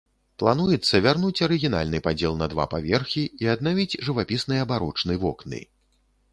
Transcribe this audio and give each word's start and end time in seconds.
Плануецца 0.43 1.01
вярнуць 1.05 1.43
арыгінальны 1.47 2.01
падзел 2.07 2.33
на 2.41 2.49
два 2.55 2.65
паверхі 2.73 3.23
і 3.45 3.53
аднавіць 3.55 3.99
жывапісныя 4.09 4.63
барочны 4.73 5.13
вокны. 5.25 5.65